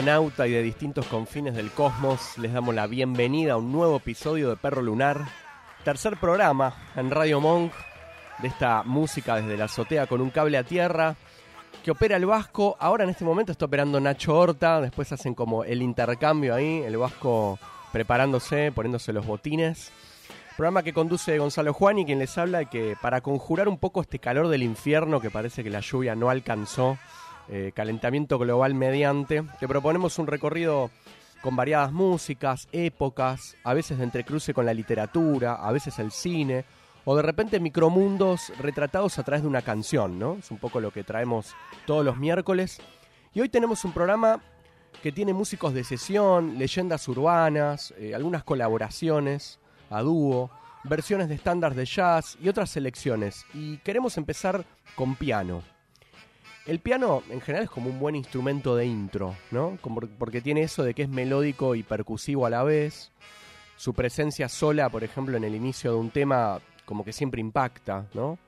[0.00, 4.56] Y de distintos confines del cosmos, les damos la bienvenida a un nuevo episodio de
[4.56, 5.26] Perro Lunar,
[5.84, 7.70] tercer programa en Radio Monk
[8.38, 11.16] de esta música desde la azotea con un cable a tierra
[11.84, 12.78] que opera el Vasco.
[12.80, 16.96] Ahora en este momento está operando Nacho Horta, después hacen como el intercambio ahí, el
[16.96, 17.58] Vasco
[17.92, 19.92] preparándose, poniéndose los botines.
[20.56, 24.18] Programa que conduce Gonzalo Juan y quien les habla que para conjurar un poco este
[24.18, 26.96] calor del infierno que parece que la lluvia no alcanzó,
[27.50, 30.90] eh, calentamiento global mediante, te proponemos un recorrido
[31.42, 36.64] con variadas músicas, épocas, a veces de entrecruce con la literatura, a veces el cine,
[37.04, 40.34] o de repente micromundos retratados a través de una canción, ¿no?
[40.34, 41.54] Es un poco lo que traemos
[41.86, 42.80] todos los miércoles.
[43.34, 44.40] Y hoy tenemos un programa
[45.02, 50.50] que tiene músicos de sesión, leyendas urbanas, eh, algunas colaboraciones a dúo,
[50.84, 53.44] versiones de estándares de jazz y otras selecciones.
[53.54, 54.64] Y queremos empezar
[54.94, 55.62] con piano.
[56.66, 59.78] El piano en general es como un buen instrumento de intro, ¿no?
[60.18, 63.12] Porque tiene eso de que es melódico y percusivo a la vez.
[63.76, 68.06] Su presencia sola, por ejemplo, en el inicio de un tema, como que siempre impacta,
[68.12, 68.38] ¿no?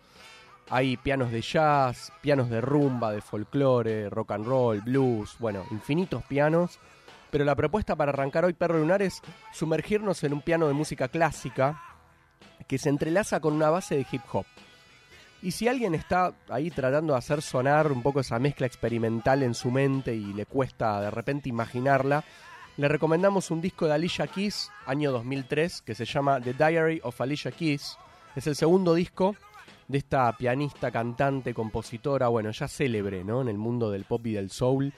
[0.68, 6.22] Hay pianos de jazz, pianos de rumba, de folclore, rock and roll, blues, bueno, infinitos
[6.24, 6.78] pianos.
[7.30, 11.08] Pero la propuesta para arrancar hoy Perro Lunar es sumergirnos en un piano de música
[11.08, 11.82] clásica
[12.68, 14.44] que se entrelaza con una base de hip hop.
[15.42, 19.54] Y si alguien está ahí tratando de hacer sonar un poco esa mezcla experimental en
[19.54, 22.24] su mente y le cuesta de repente imaginarla,
[22.76, 27.20] le recomendamos un disco de Alicia Keys, año 2003, que se llama The Diary of
[27.20, 27.98] Alicia Keys.
[28.36, 29.34] Es el segundo disco
[29.88, 33.42] de esta pianista, cantante, compositora, bueno, ya célebre, ¿no?
[33.42, 34.92] En el mundo del pop y del soul.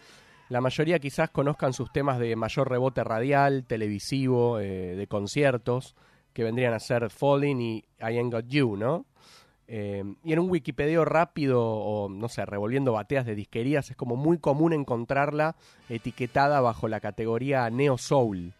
[0.50, 5.96] La mayoría quizás conozcan sus temas de mayor rebote radial, televisivo, eh, de conciertos,
[6.34, 9.06] que vendrían a ser Falling y I Ain't Got You, ¿no?
[9.66, 14.14] Eh, y en un Wikipedia rápido o, no sé, revolviendo bateas de disquerías, es como
[14.16, 15.56] muy común encontrarla
[15.88, 18.52] etiquetada bajo la categoría Neo Soul.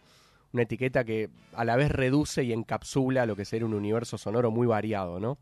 [0.53, 4.51] Una etiqueta que a la vez reduce y encapsula lo que sería un universo sonoro
[4.51, 5.37] muy variado, ¿no?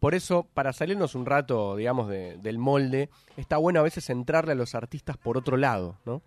[0.00, 4.52] Por eso, para salirnos un rato, digamos, de- del molde, está bueno a veces entrarle
[4.52, 6.20] a los artistas por otro lado, ¿no?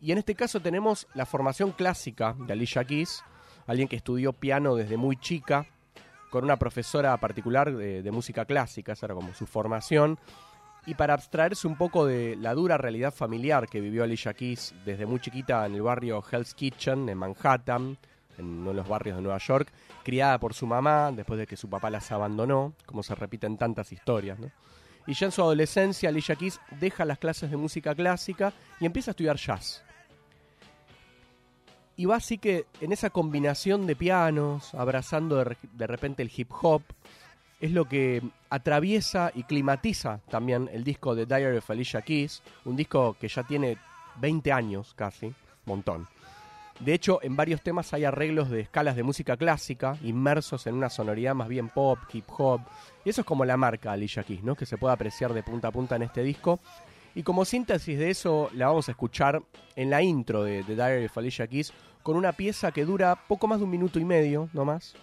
[0.00, 3.22] Y en este caso tenemos la formación clásica de Alicia Keys,
[3.66, 5.66] alguien que estudió piano desde muy chica,
[6.32, 10.18] con una profesora particular de, música clásica, esa era como su formación,
[10.86, 15.04] y para abstraerse un poco de la dura realidad familiar que vivió Alicia Keys desde
[15.04, 17.98] muy chiquita en el barrio Hell's Kitchen, en Manhattan,
[18.38, 19.70] en uno de los barrios de Nueva York,
[20.02, 23.92] criada por su mamá después de que su papá las abandonó, como se repiten tantas
[23.92, 24.38] historias.
[25.06, 29.10] Y ya en su adolescencia, Alicia Keys deja las clases de música clásica y empieza
[29.10, 29.84] a estudiar jazz.
[31.96, 36.50] Y va así que en esa combinación de pianos, abrazando de, de repente el hip
[36.62, 36.82] hop,
[37.60, 42.74] es lo que atraviesa y climatiza también el disco de Diary of Alicia Keys, un
[42.74, 43.78] disco que ya tiene
[44.20, 45.32] 20 años casi,
[45.64, 46.08] montón.
[46.80, 50.90] De hecho, en varios temas hay arreglos de escalas de música clásica, inmersos en una
[50.90, 52.62] sonoridad más bien pop, hip hop,
[53.04, 54.56] y eso es como la marca Alicia Keys, ¿no?
[54.56, 56.58] que se puede apreciar de punta a punta en este disco.
[57.14, 59.42] Y como síntesis de eso, la vamos a escuchar
[59.76, 63.46] en la intro de The Diary of Alicia Keys, con una pieza que dura poco
[63.46, 64.94] más de un minuto y medio, no más.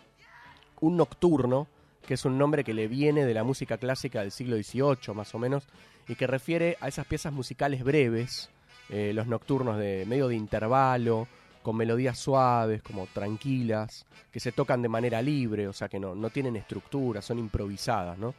[0.82, 1.68] Un nocturno,
[2.08, 5.36] que es un nombre que le viene de la música clásica del siglo XVIII, más
[5.36, 5.68] o menos,
[6.08, 8.50] y que refiere a esas piezas musicales breves,
[8.90, 11.28] eh, los nocturnos de medio de intervalo,
[11.62, 16.16] con melodías suaves, como tranquilas, que se tocan de manera libre, o sea que no,
[16.16, 18.34] no tienen estructura, son improvisadas, ¿no?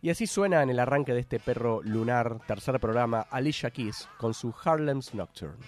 [0.00, 4.32] Y así suena en el arranque de este perro lunar, tercer programa, Alicia Keys, con
[4.32, 5.58] su Harlem's Nocturne.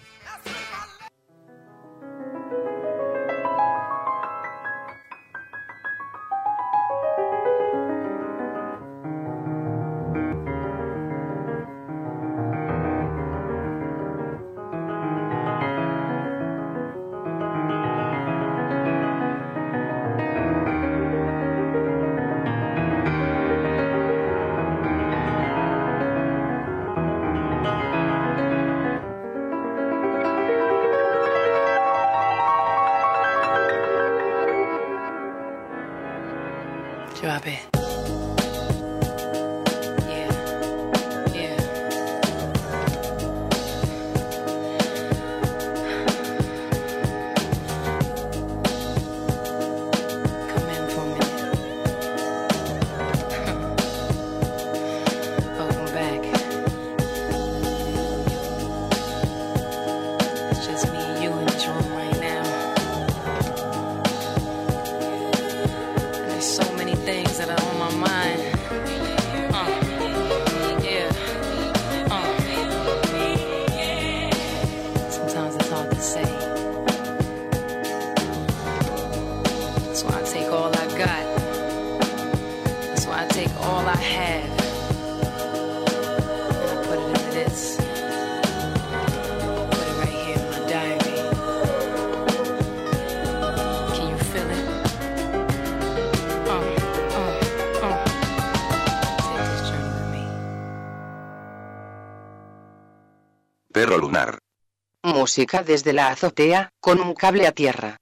[105.33, 107.95] Desde la azotea, con un cable a tierra.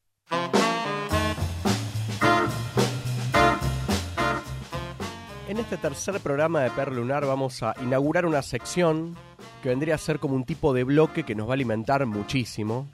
[5.48, 9.16] En este tercer programa de Perro Lunar vamos a inaugurar una sección
[9.62, 12.90] que vendría a ser como un tipo de bloque que nos va a alimentar muchísimo,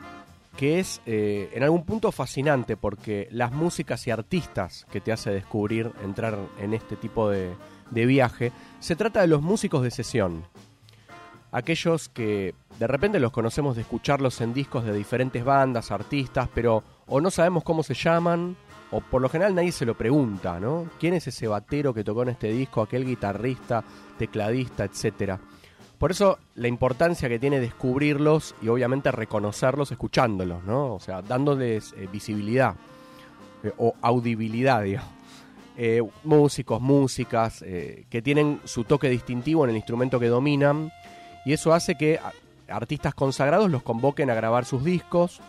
[0.58, 5.30] que es eh, en algún punto fascinante porque las músicas y artistas que te hace
[5.30, 7.56] descubrir entrar en este tipo de
[7.90, 10.44] viaje, se trata de los músicos de sesión.
[11.56, 16.84] Aquellos que de repente los conocemos de escucharlos en discos de diferentes bandas, artistas, pero
[17.08, 18.58] o no sabemos cómo se llaman,
[18.92, 20.90] o por lo general nadie se lo pregunta, ¿no?
[21.00, 23.86] ¿Quién es ese batero que tocó en este disco, aquel guitarrista,
[24.18, 25.40] tecladista, etcétera?
[25.98, 30.96] Por eso la importancia que tiene descubrirlos y obviamente reconocerlos escuchándolos, ¿no?
[30.96, 32.76] O sea, dándoles eh, visibilidad
[33.64, 35.10] eh, o audibilidad, digamos.
[35.78, 40.90] Eh, músicos, músicas que tienen su toque distintivo en el instrumento que dominan
[41.46, 42.20] y eso hace que
[42.68, 45.40] artistas consagrados los convoquen a grabar sus discos,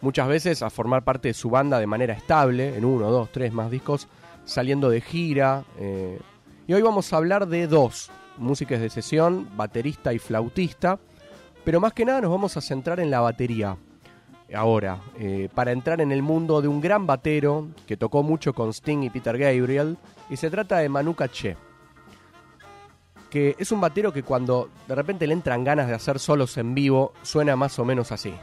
[0.00, 3.52] muchas veces a formar parte de su banda de manera estable, en uno, dos, tres
[3.52, 4.08] más discos,
[4.44, 5.64] saliendo de gira.
[5.78, 6.18] eh.
[6.66, 10.98] Y hoy vamos a hablar de dos músicos de sesión, baterista y flautista,
[11.64, 13.76] pero más que nada nos vamos a centrar en la batería.
[14.54, 18.70] Ahora, eh, para entrar en el mundo de un gran batero que tocó mucho con
[18.70, 19.98] Sting y Peter Gabriel,
[20.30, 21.56] y se trata de Manu Katché
[23.32, 26.74] que es un batero que cuando de repente le entran ganas de hacer solos en
[26.74, 28.34] vivo, suena más o menos así.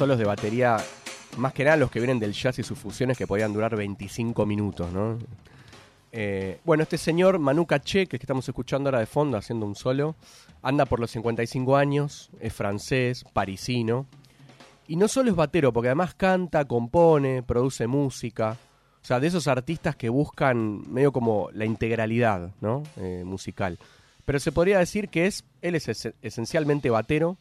[0.00, 0.78] Solos de batería,
[1.36, 4.46] más que nada los que vienen del jazz y sus fusiones que podían durar 25
[4.46, 5.18] minutos, ¿no?
[6.10, 9.76] Eh, bueno, este señor Manu Katché, que que estamos escuchando ahora de fondo haciendo un
[9.76, 10.16] solo,
[10.62, 14.06] anda por los 55 años, es francés, parisino,
[14.88, 18.56] y no solo es batero, porque además canta, compone, produce música,
[19.02, 22.84] o sea, de esos artistas que buscan medio como la integralidad, ¿no?
[22.96, 23.78] Eh, musical.
[24.24, 27.36] Pero se podría decir que es, él es es- esencialmente batero,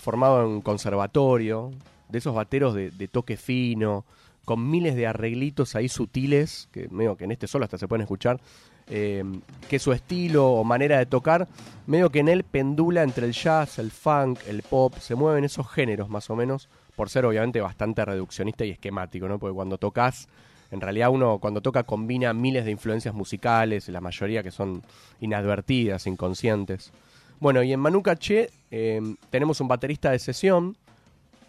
[0.00, 1.72] formado en conservatorio,
[2.08, 4.04] de esos bateros de, toque fino,
[4.44, 8.02] con miles de arreglitos ahí sutiles, que medio que en este solo hasta se pueden
[8.02, 8.40] escuchar,
[8.88, 9.24] eh,
[9.68, 11.48] que su estilo o manera de tocar,
[11.86, 15.68] medio que en él pendula entre el jazz, el funk, el pop, se mueven esos
[15.68, 19.38] géneros más o menos, por ser obviamente bastante reduccionista y esquemático, ¿no?
[19.38, 20.28] Porque cuando tocas,
[20.70, 24.82] en realidad uno cuando toca combina miles de influencias musicales, la mayoría que son
[25.20, 26.92] inadvertidas, inconscientes.
[27.38, 30.76] Bueno, y en Manu Katché eh, tenemos un baterista de sesión,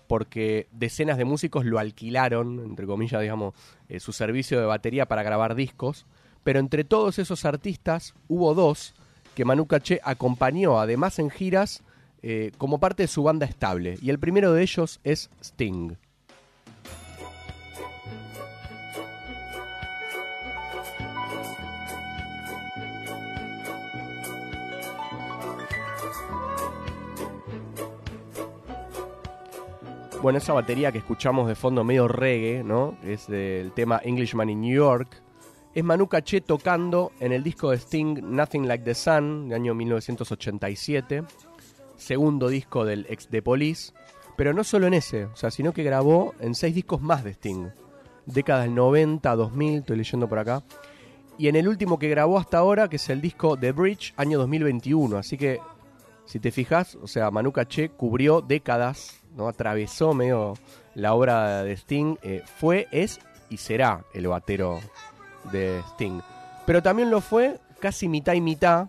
[0.08, 3.54] porque decenas de músicos lo alquilaron, entre comillas, digamos,
[3.90, 6.06] eh, su servicio de batería para grabar discos.
[6.44, 8.94] Pero entre todos esos artistas hubo dos
[9.36, 11.84] que Manu Katché acompañó, además en giras,
[12.24, 13.98] eh, como parte de su banda estable.
[14.02, 15.96] Y el primero de ellos es Sting.
[30.28, 32.98] Bueno, esa batería que escuchamos de fondo medio reggae, ¿no?
[33.02, 35.24] Es del tema Englishman in New York.
[35.74, 39.74] Es Manu Katché tocando en el disco de Sting Nothing Like the Sun, de año
[39.74, 41.24] 1987.
[41.96, 43.94] Segundo disco del ex The Police.
[44.36, 47.32] Pero no solo en ese, o sea, sino que grabó en seis discos más de
[47.32, 47.70] Sting.
[48.26, 50.62] Décadas del 90, 2000, estoy leyendo por acá.
[51.38, 54.40] Y en el último que grabó hasta ahora, que es el disco The Bridge, año
[54.40, 55.16] 2021.
[55.16, 55.62] Así que
[56.26, 59.48] Si te fijas, o sea, Manu Caché cubrió décadas, ¿no?
[59.48, 60.56] Atravesó medio
[60.96, 64.80] la obra de Sting, eh, fue, es y será el batero
[65.52, 66.20] de Sting.
[66.66, 68.88] Pero también lo fue casi mitad y mitad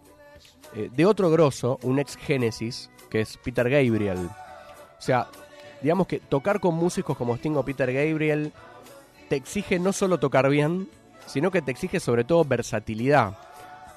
[0.74, 4.18] eh, de otro grosso, un ex Genesis, que es Peter Gabriel.
[4.98, 5.28] O sea,
[5.82, 8.52] digamos que tocar con músicos como Sting o Peter Gabriel
[9.28, 10.88] te exige no solo tocar bien,
[11.26, 13.36] sino que te exige sobre todo versatilidad.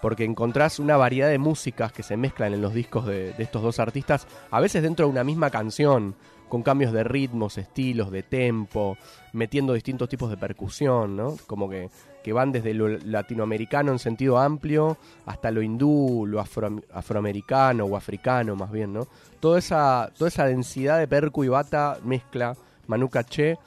[0.01, 3.79] Porque encontrás una variedad de músicas que se mezclan en los discos de estos dos
[3.79, 6.15] artistas, a veces dentro de una misma canción,
[6.51, 8.97] con cambios de ritmos, estilos, de tempo,
[9.31, 11.37] metiendo distintos tipos de percusión, ¿no?
[11.47, 11.89] Como que,
[12.21, 17.95] que van desde lo latinoamericano en sentido amplio hasta lo hindú, lo afro- afroamericano o
[17.95, 19.07] africano más bien, ¿no?
[19.39, 23.57] Toda esa, toda esa densidad de percu y bata mezcla Manu Caché,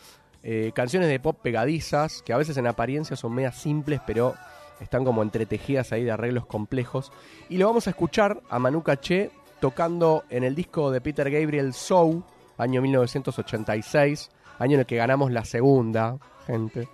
[0.43, 4.35] eh, canciones de pop pegadizas, que a veces en apariencia son medias simples, pero
[4.79, 7.12] están como entretejidas ahí de arreglos complejos.
[7.49, 11.73] Y lo vamos a escuchar a Manu Caché tocando en el disco de Peter Gabriel
[11.73, 12.23] Soul,
[12.59, 16.89] año 1986, año en el que ganamos la segunda, gente.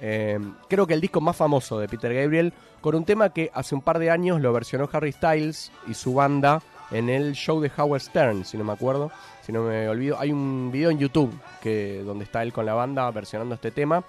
[0.00, 0.38] Eh,
[0.68, 3.82] creo que el disco más famoso de Peter Gabriel, con un tema que hace un
[3.82, 8.00] par de años lo versionó Harry Styles y su banda en el show de Howard
[8.00, 9.10] Stern, si no me acuerdo,
[9.42, 10.18] si no me olvido.
[10.18, 14.04] Hay un video en YouTube que, donde está él con la banda versionando este tema.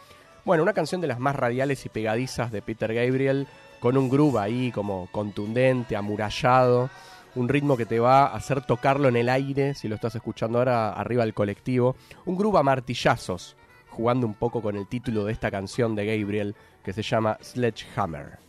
[0.45, 3.47] Bueno, una canción de las más radiales y pegadizas de Peter Gabriel,
[3.79, 6.89] con un groove ahí como contundente, amurallado,
[7.35, 10.57] un ritmo que te va a hacer tocarlo en el aire, si lo estás escuchando
[10.57, 11.95] ahora arriba del colectivo,
[12.25, 13.55] un groove a martillazos,
[13.89, 18.39] jugando un poco con el título de esta canción de Gabriel que se llama Sledgehammer.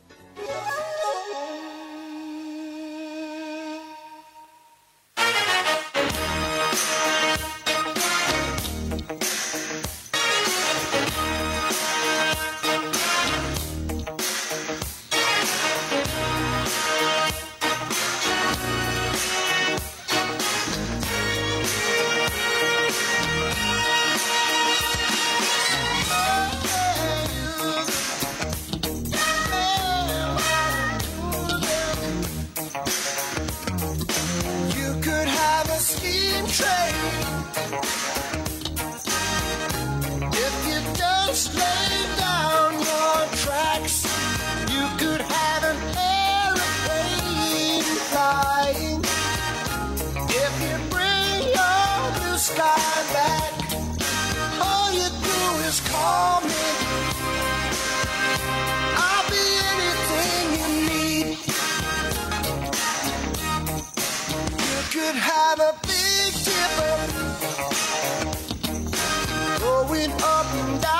[70.08, 70.99] up and down.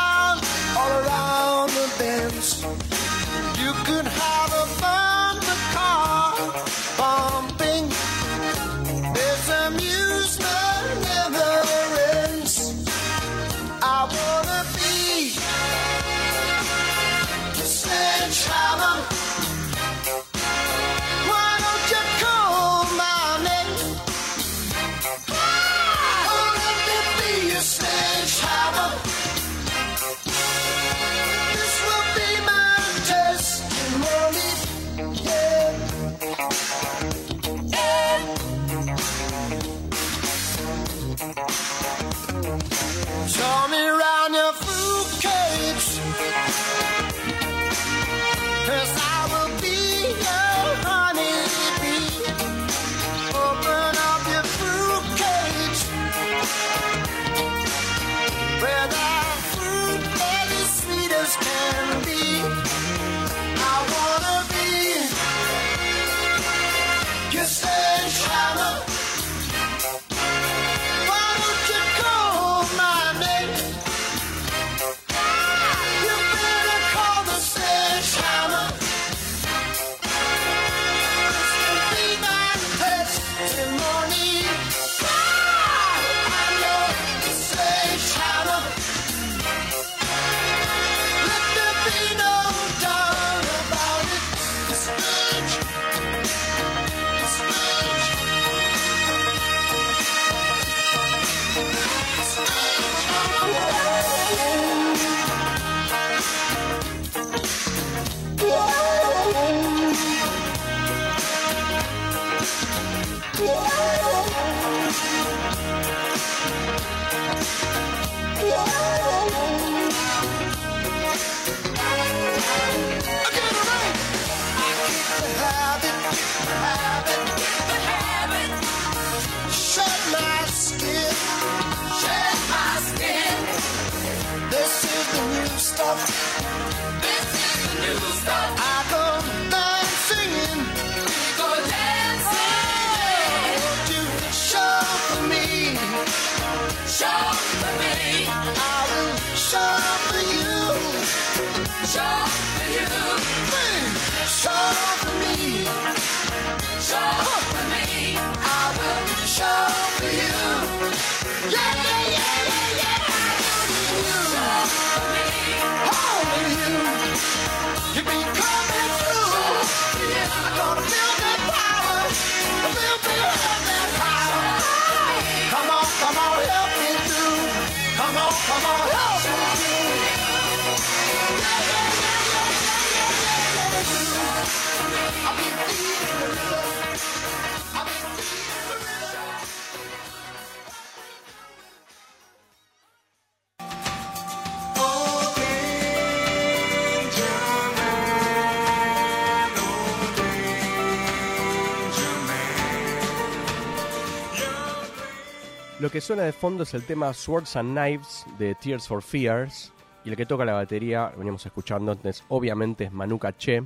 [205.81, 209.73] Lo que suena de fondo es el tema Swords and Knives de Tears for Fears.
[210.05, 213.63] Y el que toca la batería, lo veníamos escuchando antes, obviamente es Manu Caché.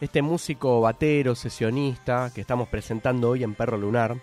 [0.00, 4.16] Este músico batero, sesionista, que estamos presentando hoy en Perro Lunar.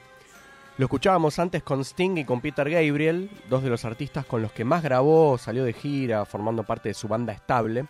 [0.77, 4.54] Lo escuchábamos antes con Sting y con Peter Gabriel, dos de los artistas con los
[4.54, 7.86] que más grabó, salió de gira, formando parte de su banda estable.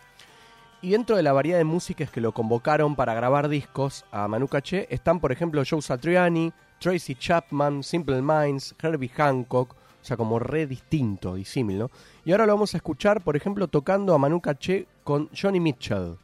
[0.82, 4.48] Y dentro de la variedad de músicas que lo convocaron para grabar discos a Manu
[4.48, 10.38] Caché están, por ejemplo, Joe Satriani, Tracy Chapman, Simple Minds, Herbie Hancock, o sea, como
[10.38, 11.90] re distinto, disímil, ¿no?
[12.24, 16.16] Y ahora lo vamos a escuchar, por ejemplo, tocando a Manu Caché con Johnny Mitchell.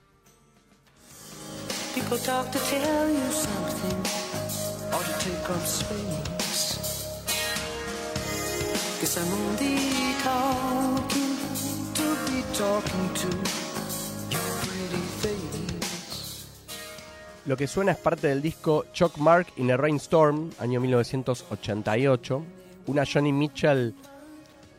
[17.46, 22.42] Lo que suena es parte del disco Chuck Mark in a Rainstorm, año 1988.
[22.86, 23.94] Una Johnny Mitchell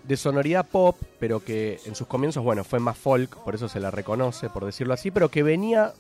[0.08, 3.80] de sonoridad pop, pero que en sus comienzos, bueno, fue más folk, por eso se
[3.80, 5.94] la reconoce, por decirlo así, pero que venía,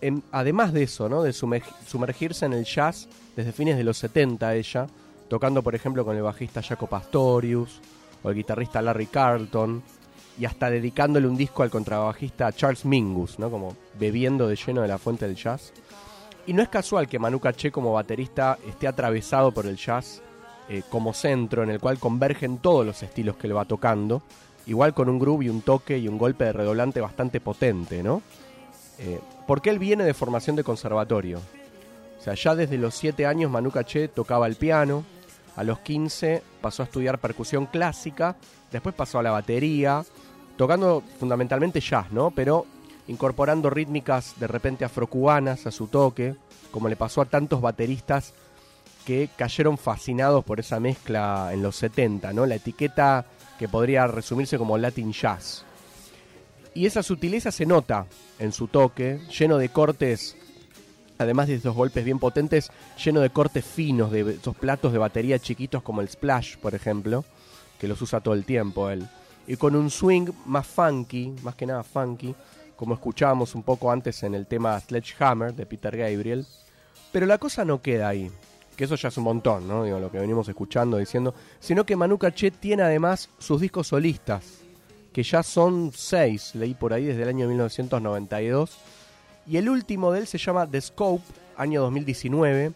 [0.00, 1.22] en- además de eso, ¿no?
[1.22, 4.86] De sumer- sumergirse en el jazz desde fines de los 70 ella,
[5.28, 7.80] tocando, por ejemplo, con el bajista Jaco Pastorius
[8.24, 9.80] o el guitarrista Larry Carlton,
[10.40, 13.50] y hasta dedicándole un disco al contrabajista Charles Mingus, ¿no?
[13.50, 15.70] Como bebiendo de lleno de la fuente del jazz.
[16.46, 20.22] Y no es casual que Manu Caché como baterista esté atravesado por el jazz
[20.70, 24.22] eh, como centro en el cual convergen todos los estilos que le va tocando,
[24.66, 28.22] igual con un groove y un toque y un golpe de redoblante bastante potente, ¿no?
[28.98, 31.38] Eh, porque él viene de formación de conservatorio.
[32.18, 35.04] O sea, ya desde los 7 años Manu Caché tocaba el piano,
[35.56, 38.36] a los 15 pasó a estudiar percusión clásica,
[38.72, 40.02] después pasó a la batería,
[40.60, 42.32] tocando fundamentalmente jazz, ¿no?
[42.32, 42.66] Pero
[43.08, 46.34] incorporando rítmicas de repente afrocubanas a su toque,
[46.70, 48.34] como le pasó a tantos bateristas
[49.06, 52.44] que cayeron fascinados por esa mezcla en los 70, ¿no?
[52.44, 53.24] La etiqueta
[53.58, 55.64] que podría resumirse como Latin Jazz.
[56.74, 58.04] Y esa sutileza se nota
[58.38, 60.36] en su toque, lleno de cortes,
[61.16, 62.70] además de esos golpes bien potentes,
[63.02, 67.24] lleno de cortes finos, de esos platos de batería chiquitos como el Splash, por ejemplo,
[67.78, 69.08] que los usa todo el tiempo él.
[69.46, 72.34] Y con un swing más funky, más que nada funky,
[72.76, 76.46] como escuchábamos un poco antes en el tema Sledgehammer de Peter Gabriel.
[77.12, 78.30] Pero la cosa no queda ahí,
[78.76, 79.84] que eso ya es un montón, ¿no?
[79.84, 84.60] Digo, lo que venimos escuchando, diciendo, sino que Manu Caché tiene además sus discos solistas,
[85.12, 88.78] que ya son seis, leí por ahí desde el año 1992,
[89.46, 91.24] y el último de él se llama The Scope,
[91.56, 92.72] año 2019,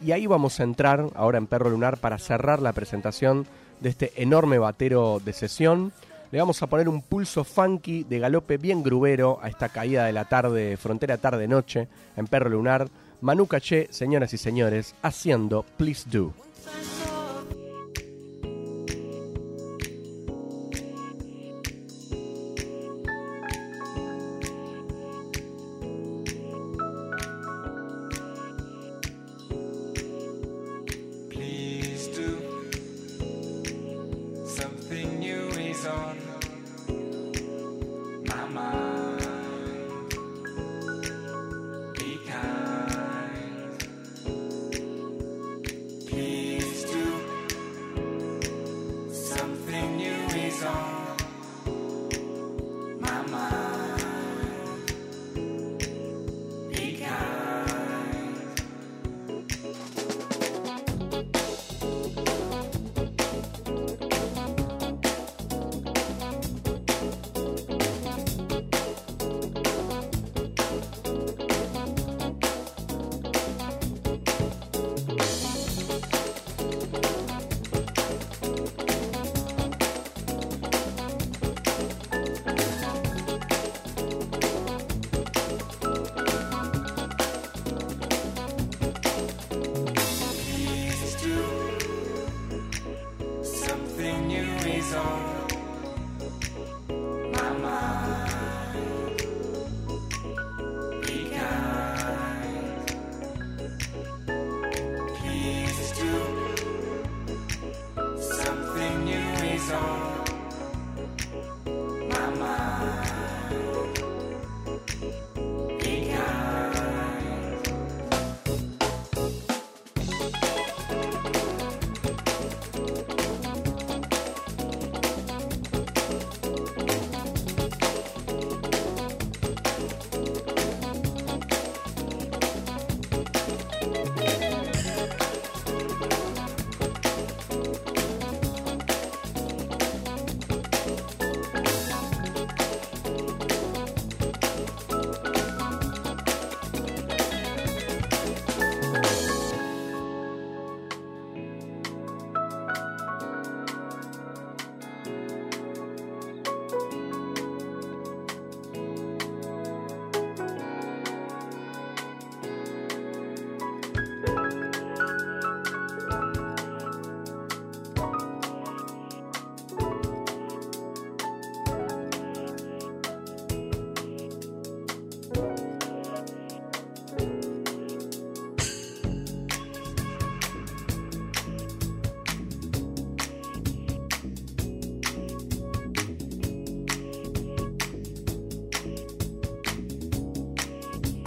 [0.00, 3.46] y ahí vamos a entrar ahora en Perro Lunar para cerrar la presentación
[3.80, 5.92] de este enorme batero de sesión.
[6.30, 10.12] Le vamos a poner un pulso funky de galope bien grubero a esta caída de
[10.12, 12.88] la tarde, frontera tarde-noche, en Perro Lunar.
[13.20, 16.32] Manu Caché, señoras y señores, haciendo Please Do.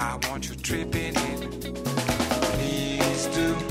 [0.03, 1.73] I want you tripping in.
[2.57, 3.70] Please do.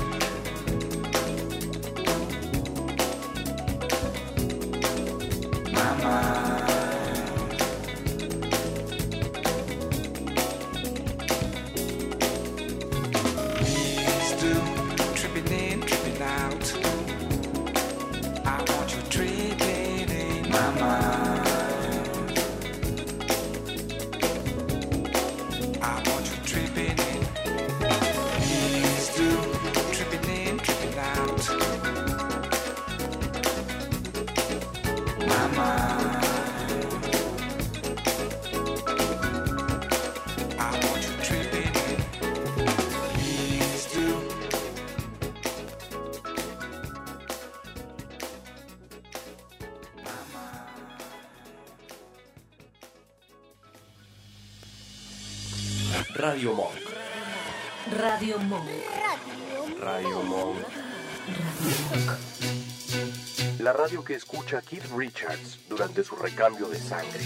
[64.50, 67.20] Escucha Keith Richards durante su recambio de sangre.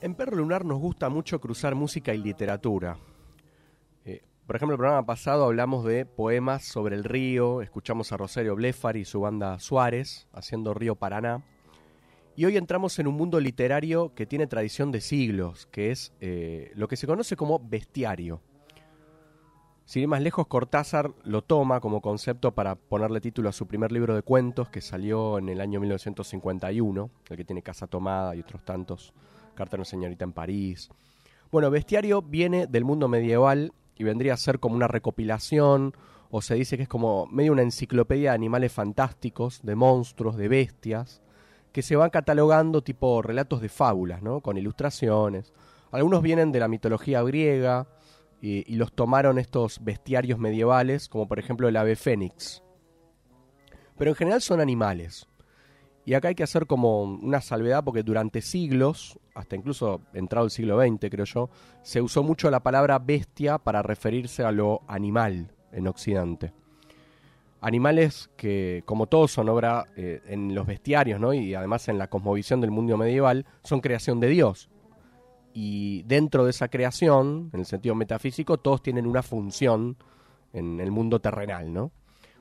[0.00, 2.96] En Perro Lunar nos gusta mucho cruzar música y literatura.
[4.06, 8.54] Eh, por ejemplo, el programa pasado hablamos de poemas sobre el río, escuchamos a Rosario
[8.56, 11.44] Blefari y su banda Suárez haciendo Río Paraná.
[12.34, 16.72] Y hoy entramos en un mundo literario que tiene tradición de siglos, que es eh,
[16.74, 18.40] lo que se conoce como bestiario.
[19.90, 23.90] Sin ir más lejos, Cortázar lo toma como concepto para ponerle título a su primer
[23.90, 28.38] libro de cuentos que salió en el año 1951, el que tiene Casa Tomada y
[28.38, 29.12] otros tantos,
[29.56, 30.90] Carta a una señorita en París.
[31.50, 35.92] Bueno, bestiario viene del mundo medieval y vendría a ser como una recopilación,
[36.30, 40.46] o se dice que es como medio una enciclopedia de animales fantásticos, de monstruos, de
[40.46, 41.20] bestias,
[41.72, 44.40] que se van catalogando tipo relatos de fábulas, ¿no?
[44.40, 45.52] Con ilustraciones.
[45.90, 47.88] Algunos vienen de la mitología griega
[48.40, 52.62] y, los tomaron estos bestiarios medievales, como por ejemplo el ave fénix.
[53.98, 55.26] Pero en general son animales.
[56.06, 60.50] Y acá hay que hacer como una salvedad porque durante siglos, hasta incluso entrado el
[60.50, 61.50] siglo XX creo yo,
[61.82, 66.52] se usó mucho la palabra bestia para referirse a lo animal en Occidente.
[67.60, 71.34] Animales que, como todos, son obra eh, en los bestiarios, ¿no?
[71.34, 74.70] Y además en la cosmovisión del mundo medieval, son creación de Dios.
[75.52, 79.96] Y dentro de esa creación, en el sentido metafísico, todos tienen una función
[80.52, 81.92] en el mundo terrenal, ¿no?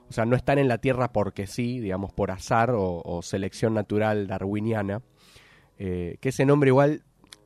[0.09, 4.27] O sea, no están en la Tierra porque sí, digamos, por azar o, selección natural
[4.27, 5.01] darwiniana.
[5.77, 7.03] eh, que ese nombre igual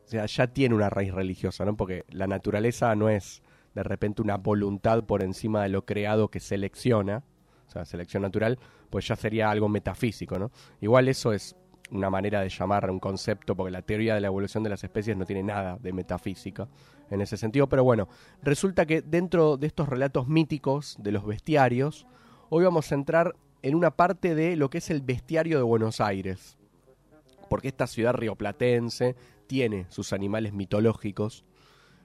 [0.09, 1.75] ya tiene una raíz religiosa, ¿no?
[1.75, 3.41] Porque la naturaleza no es
[3.73, 7.23] de repente una voluntad por encima de lo creado que selecciona,
[7.67, 10.51] o sea, selección natural, pues ya sería algo metafísico, ¿no?
[10.81, 11.55] Igual eso es
[11.91, 15.15] una manera de llamar un concepto, porque la teoría de la evolución de las especies
[15.17, 16.67] no tiene nada de metafísica
[17.09, 18.07] en ese sentido, pero bueno,
[18.41, 22.07] resulta que dentro de estos relatos míticos de los bestiarios,
[22.49, 26.01] hoy vamos a entrar en una parte de lo que es el bestiario de Buenos
[26.01, 26.57] Aires,
[27.49, 29.15] porque esta ciudad rioplatense
[29.47, 31.45] tiene sus animales mitológicos.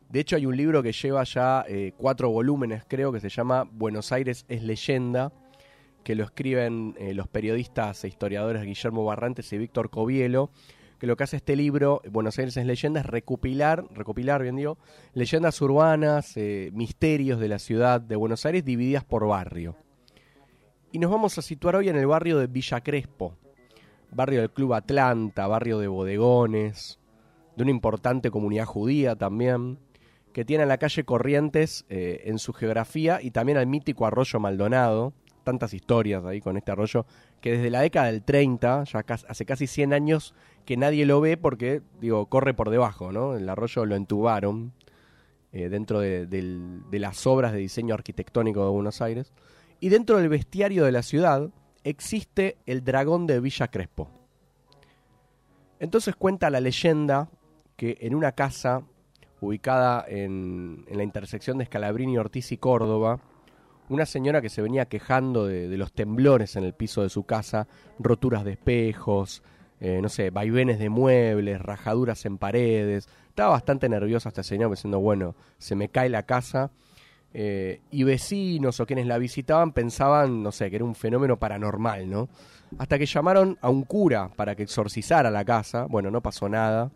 [0.09, 3.69] De hecho, hay un libro que lleva ya eh, cuatro volúmenes, creo, que se llama
[3.71, 5.33] Buenos Aires es leyenda,
[6.05, 10.51] que lo escriben eh, los periodistas e historiadores Guillermo Barrantes y Víctor Covielo,
[10.99, 14.79] que lo que hace este libro, Buenos Aires es leyenda, es recopilar, recopilar, bien digo,
[15.15, 19.77] leyendas urbanas, eh, misterios de la ciudad de Buenos Aires divididas por barrio.
[20.91, 23.35] Y nos vamos a situar hoy en el barrio de Villa Crespo,
[24.11, 26.99] barrio del Club Atlanta, barrio de bodegones,
[27.57, 29.79] de una importante comunidad judía también,
[30.33, 34.41] que tiene a la calle Corrientes eh, en su geografía y también al mítico arroyo
[34.41, 35.13] Maldonado,
[35.45, 37.07] tantas historias ahí con este arroyo,
[37.41, 41.21] que desde la década del 30, ya cas- hace casi 100 años que nadie lo
[41.21, 43.35] ve porque, digo, corre por debajo, ¿no?
[43.37, 44.73] El arroyo lo entubaron
[45.53, 46.27] eh, dentro de,
[46.93, 49.33] las obras de diseño arquitectónico de Buenos Aires.
[49.81, 51.49] Y dentro del bestiario de la ciudad
[51.85, 54.11] existe el dragón de Villa Crespo.
[55.81, 57.29] Entonces cuenta la leyenda
[57.77, 58.83] que en una casa
[59.41, 63.21] ubicada en, en la intersección de Scalabrini, Ortiz y Córdoba,
[63.89, 67.67] una señora que se venía quejando de, los temblores en el piso de su casa,
[67.99, 69.43] roturas de espejos,
[69.81, 73.09] eh, no sé, vaivenes de muebles, rajaduras en paredes.
[73.29, 76.71] Estaba bastante nerviosa esta señora diciendo, bueno, se me cae la casa.
[77.35, 82.09] Eh, y vecinos o quienes la visitaban pensaban, no sé, que era un fenómeno paranormal,
[82.09, 82.31] ¿no?
[82.79, 85.85] Hasta que llamaron a un cura para que exorcizara la casa.
[85.85, 86.91] Bueno, no pasó nada.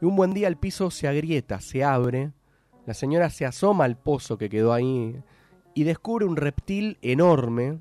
[0.00, 2.32] Y un buen día el piso se agrieta, se abre.
[2.86, 5.14] La señora se asoma al pozo que quedó ahí
[5.78, 7.78] y descubre un reptil enorme,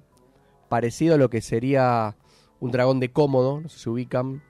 [0.69, 2.15] parecido a lo que sería
[2.59, 4.43] un dragón de cómodo, se ubican,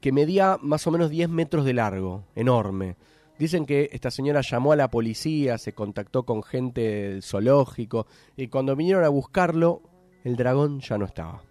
[0.00, 2.96] que medía más o menos 10 metros de largo, enorme.
[3.38, 8.48] Dicen que esta señora llamó a la policía, se contactó con gente del zoológico y
[8.48, 9.82] cuando vinieron a buscarlo,
[10.24, 11.42] el dragón ya no estaba.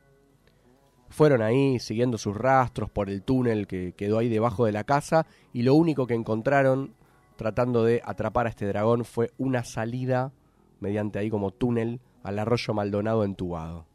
[1.10, 5.28] Fueron ahí siguiendo sus rastros por el túnel que quedó ahí debajo de la casa
[5.54, 6.95] y lo único que encontraron
[7.36, 10.34] tratando de atrapar a este dragón fue una salida
[10.80, 13.86] mediante ahí como túnel al arroyo Maldonado entubado.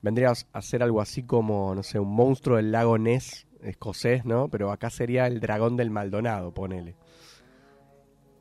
[0.00, 4.48] Vendría a ser algo así como, no sé, un monstruo del lago Ness escocés, ¿no?
[4.48, 6.94] Pero acá sería el dragón del Maldonado, ponele.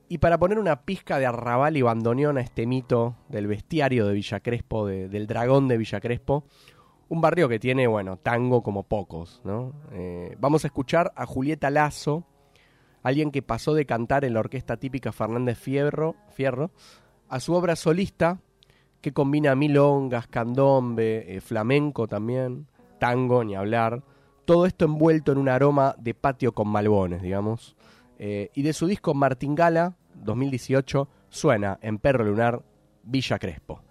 [0.09, 4.13] Y para poner una pizca de arrabal y bandoneón a este mito del bestiario de
[4.13, 6.45] Villa Crespo, de- del dragón de Villa Crespo,
[7.09, 9.73] un barrio que tiene, bueno, tango como pocos, ¿no?
[9.91, 12.23] Eh, vamos a escuchar a Julieta Lazo,
[13.07, 16.15] alguien que pasó de cantar en la orquesta típica Fernández Fierro,
[17.29, 18.39] a su obra solista,
[19.01, 22.67] que combina milongas, candombe, eh, flamenco también,
[22.99, 24.03] tango, ni hablar,
[24.45, 27.75] todo esto envuelto en un aroma de patio con malbones, digamos.
[28.17, 32.61] Eh, y de su disco Martingala, 2018, suena en Perro Lunar,
[33.03, 33.81] Villa Crespo.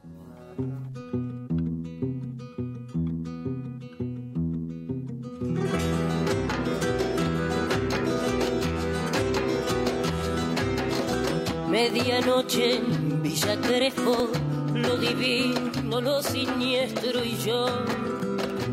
[11.77, 14.31] Medianoche en Villa Crespo,
[14.73, 17.67] lo divino, lo siniestro y yo,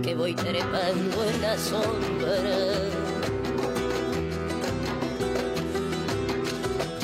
[0.01, 2.37] que voy trepando en la sombra.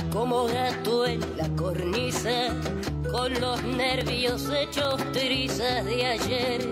[0.09, 2.47] Como gato en la cornisa,
[3.11, 6.71] con los nervios hechos trizas de ayer,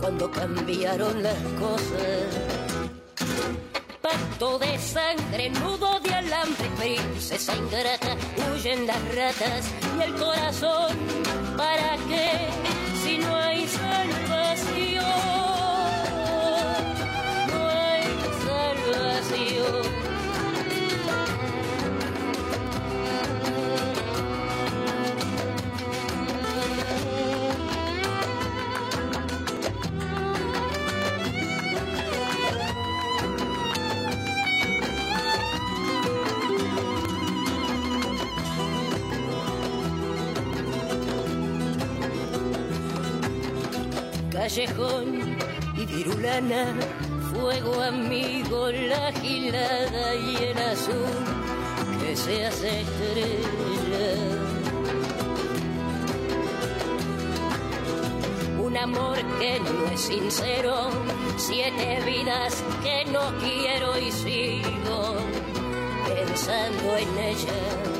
[0.00, 2.51] cuando cambiaron las cosas
[4.42, 8.16] de sangre, nudo de alambre, princesa ingrata,
[8.52, 10.96] huyen las ratas y el corazón,
[11.56, 12.48] ¿para qué?
[13.04, 15.21] Si no hay salvación,
[44.42, 45.36] callejón
[45.76, 46.74] y virulana,
[47.32, 51.14] fuego amigo, la gilada y el azul
[52.00, 54.08] que se hace estrella.
[58.58, 60.90] Un amor que no es sincero,
[61.36, 65.18] siete vidas que no quiero y sigo
[66.04, 67.91] pensando en ella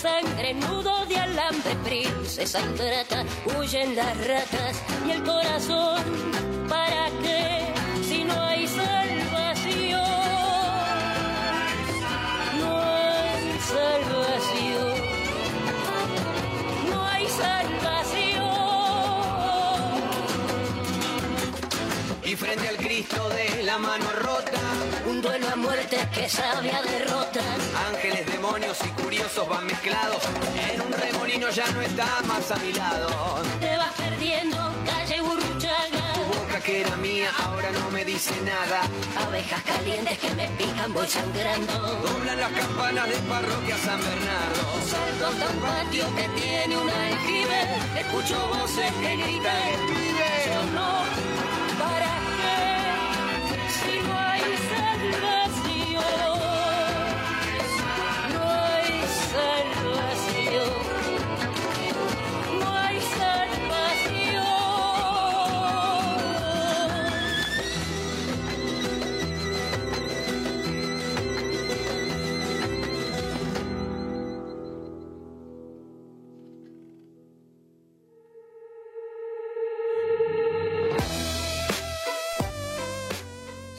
[0.00, 3.22] sangre, nudo de alambre, princesa ingrata,
[3.54, 6.02] huyen las ratas y el corazón,
[6.68, 7.66] ¿para qué?
[8.08, 10.00] Si no hay salvación,
[12.60, 14.94] no hay salvación,
[16.90, 18.50] no hay salvación.
[22.24, 24.39] Y frente al Cristo de la mano rota,
[25.52, 27.40] Un duelo a muerte que sabe a derrota.
[27.88, 30.22] ángeles, demonios y curiosos van mezclados.
[30.72, 33.42] En un remolino ya no está más a mi lado.
[33.58, 36.12] Te vas perdiendo, calle Burruchaga.
[36.14, 38.82] Tu boca que era mía ahora no me dice nada.
[39.26, 41.72] Abejas calientes que me pican, voy sangrando.
[41.72, 44.62] Doblan las campanas de parroquia San Bernardo.
[44.86, 47.60] Salto hasta un patio que tiene un aljibe.
[47.98, 50.09] Escucho voces que gritan.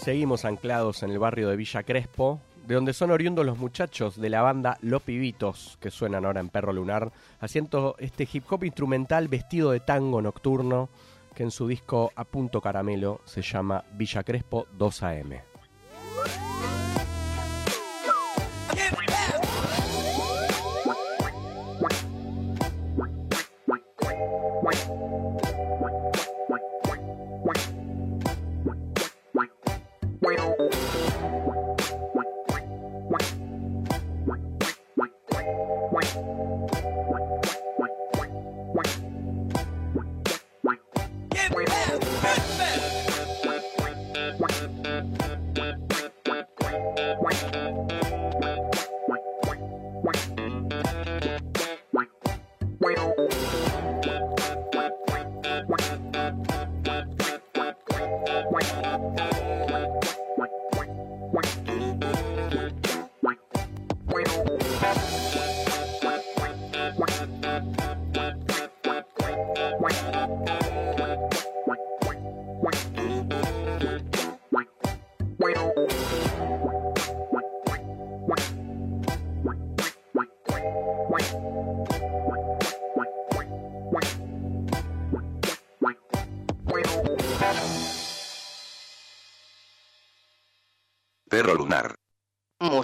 [0.01, 4.31] Seguimos anclados en el barrio de Villa Crespo, de donde son oriundos los muchachos de
[4.31, 9.27] la banda Los Pibitos, que suenan ahora en Perro Lunar, haciendo este hip hop instrumental
[9.27, 10.89] vestido de tango nocturno,
[11.35, 15.03] que en su disco A Punto Caramelo se llama Villa Crespo 2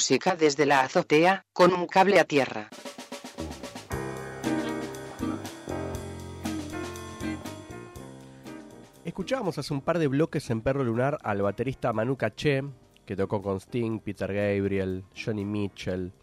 [0.09, 2.69] Desde la azotea, con un cable a tierra.
[9.03, 12.63] Escuchábamos hace un par de bloques en Perro Lunar al baterista Manu Caché,
[13.05, 16.13] que tocó con Sting, Peter Gabriel, Johnny Mitchell.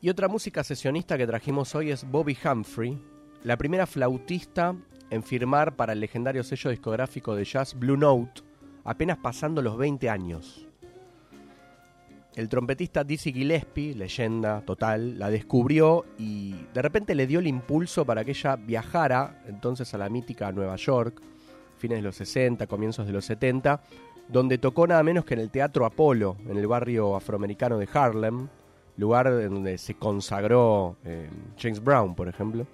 [0.00, 3.00] Y otra música sesionista que trajimos hoy es Bobby Humphrey,
[3.44, 4.74] la primera flautista
[5.10, 8.42] en firmar para el legendario sello discográfico de jazz Blue Note,
[8.82, 10.66] apenas pasando los 20 años.
[12.34, 18.04] El trompetista Dizzy Gillespie, leyenda total, la descubrió y de repente le dio el impulso
[18.04, 21.22] para que ella viajara entonces a la mítica Nueva York,
[21.78, 23.80] fines de los 60, comienzos de los 70,
[24.28, 28.48] donde tocó nada menos que en el Teatro Apolo, en el barrio afroamericano de Harlem,
[28.96, 32.66] lugar donde se consagró eh, James Brown, por ejemplo.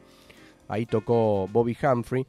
[0.68, 2.27] Ahí tocó Bobby Humphrey.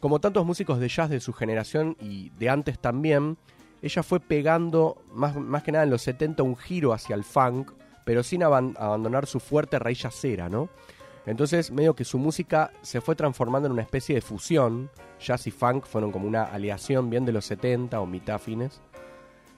[0.00, 3.38] Como tantos músicos de jazz de su generación y de antes también,
[3.84, 7.72] ella fue pegando, más, más que nada en los 70, un giro hacia el funk,
[8.04, 10.68] pero sin aban- abandonar su fuerte raíz jazzera, ¿no?
[11.26, 14.90] Entonces, medio que su música se fue transformando en una especie de fusión.
[15.18, 18.82] Jazz y funk fueron como una aleación bien de los 70 o mitad fines.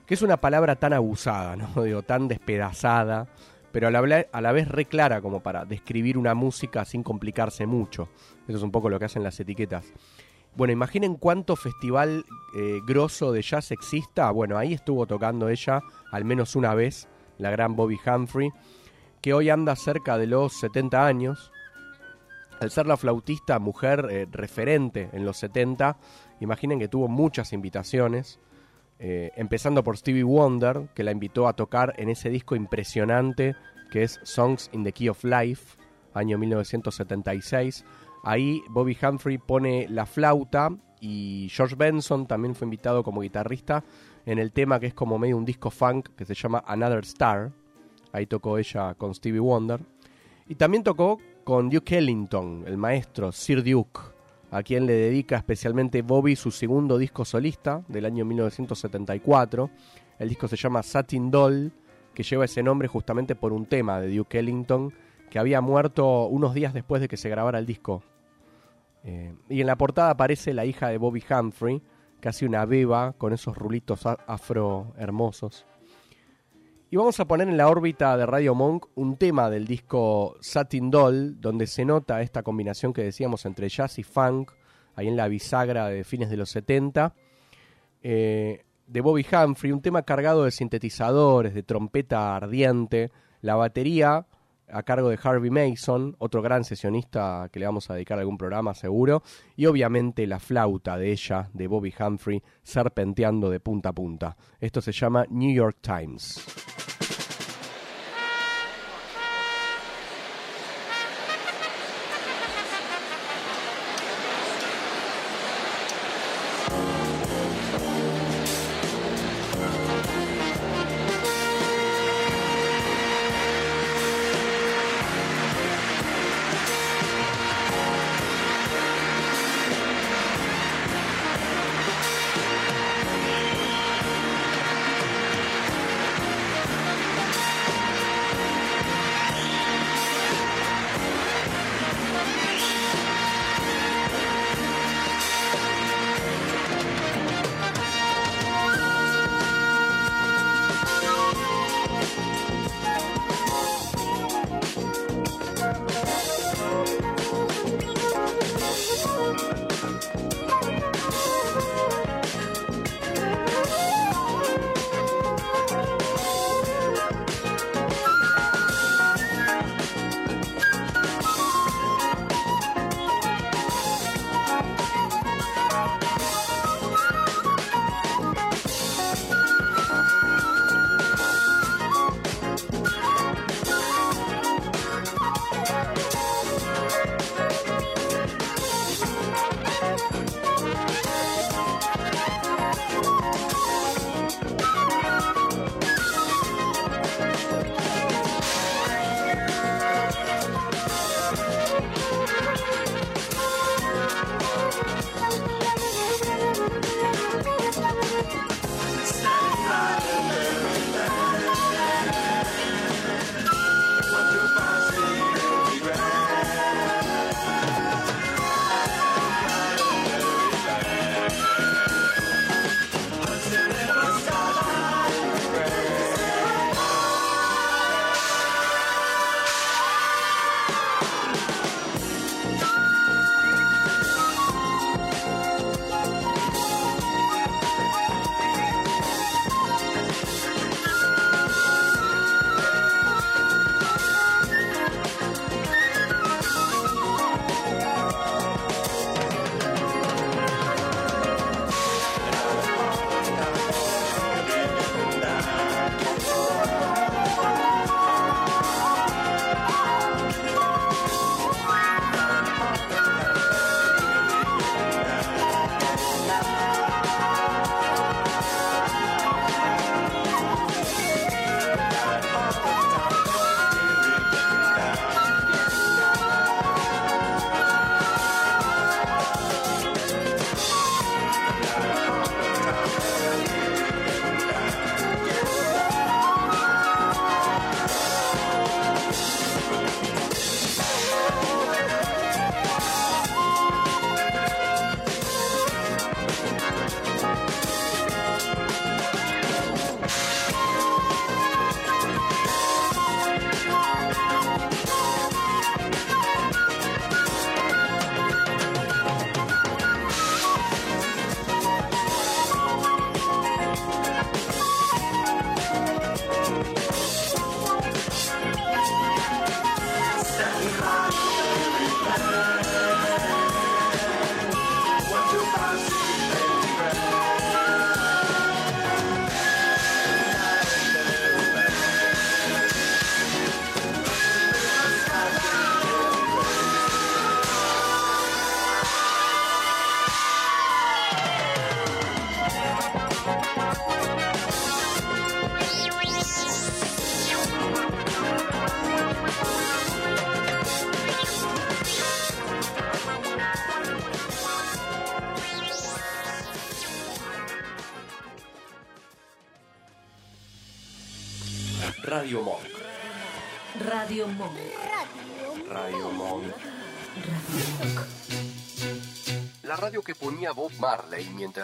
[0.05, 1.67] Que es una palabra tan abusada, ¿no?
[1.83, 3.27] Digo, tan despedazada,
[3.73, 7.65] pero a la, a la vez re clara como para describir una música sin complicarse
[7.65, 8.07] mucho.
[8.47, 9.91] Eso es un poco lo que hacen las etiquetas.
[10.57, 14.31] Bueno, imaginen cuánto festival eh, grosso de jazz exista.
[14.31, 18.49] Bueno, ahí estuvo tocando ella al menos una vez, la gran Bobby Humphrey,
[19.21, 21.51] que hoy anda cerca de los 70 años.
[22.59, 25.95] Al ser la flautista mujer eh, referente en los 70,
[26.39, 28.39] imaginen que tuvo muchas invitaciones,
[28.97, 33.55] eh, empezando por Stevie Wonder, que la invitó a tocar en ese disco impresionante
[33.91, 35.77] que es Songs in the Key of Life,
[36.15, 37.85] año 1976.
[38.27, 40.69] Ahí Bobby Humphrey pone la flauta
[40.99, 43.85] y George Benson también fue invitado como guitarrista
[44.25, 47.53] en el tema que es como medio un disco funk que se llama Another Star.
[48.11, 49.79] Ahí tocó ella con Stevie Wonder.
[50.45, 54.01] Y también tocó con Duke Ellington, el maestro Sir Duke,
[54.51, 59.69] a quien le dedica especialmente Bobby su segundo disco solista del año 1974.
[60.19, 61.71] El disco se llama Satin Doll,
[62.13, 64.91] que lleva ese nombre justamente por un tema de Duke Ellington,
[65.29, 68.03] que había muerto unos días después de que se grabara el disco.
[69.03, 71.81] Eh, y en la portada aparece la hija de Bobby Humphrey,
[72.19, 75.65] casi una beba con esos rulitos afro hermosos.
[76.89, 80.89] Y vamos a poner en la órbita de Radio Monk un tema del disco Satin
[80.89, 84.51] Doll, donde se nota esta combinación que decíamos entre jazz y funk,
[84.95, 87.13] ahí en la bisagra de fines de los 70,
[88.03, 94.26] eh, de Bobby Humphrey, un tema cargado de sintetizadores, de trompeta ardiente, la batería
[94.69, 98.37] a cargo de Harvey Mason, otro gran sesionista que le vamos a dedicar a algún
[98.37, 99.23] programa seguro,
[99.55, 104.37] y obviamente la flauta de ella, de Bobby Humphrey, serpenteando de punta a punta.
[104.59, 106.86] Esto se llama New York Times.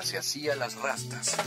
[0.03, 1.37] Se hacía las rastas.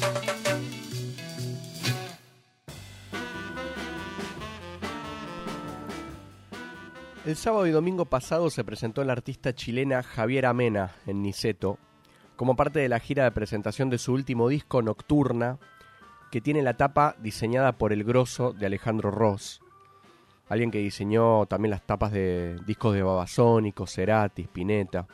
[7.25, 11.79] El sábado y domingo pasado se presentó la artista chilena Javiera Mena en Niceto
[12.37, 15.59] como parte de la gira de presentación de su último disco Nocturna,
[16.31, 19.61] que tiene la tapa diseñada por el grosso de Alejandro Ross,
[20.49, 25.07] alguien que diseñó también las tapas de discos de Babasónico, Cerati, Spinetta.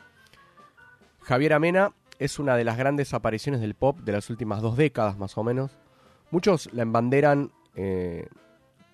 [1.20, 1.92] Javiera Mena
[2.24, 5.42] es una de las grandes apariciones del pop de las últimas dos décadas más o
[5.42, 5.76] menos.
[6.30, 8.28] Muchos la embanderan eh,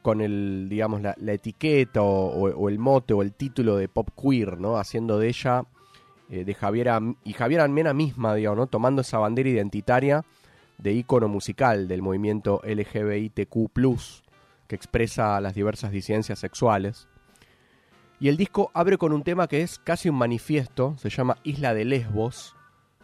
[0.03, 4.79] con el, digamos, la, etiqueta o, el mote o el título de pop queer, ¿no?
[4.79, 5.65] Haciendo de ella,
[6.31, 8.67] eh, de Javiera, y Javiera Mena misma, digamos, ¿no?
[8.67, 10.25] Tomando esa bandera identitaria
[10.79, 13.71] de ícono musical del movimiento LGBTQ+,
[14.67, 17.09] que expresa las diversas disidencias sexuales.
[18.21, 21.75] Y el disco abre con un tema que es casi un manifiesto, se llama Isla
[21.75, 22.57] de Lesbos,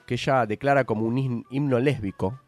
[0.07, 2.41] que ella declara como un himno lésbico.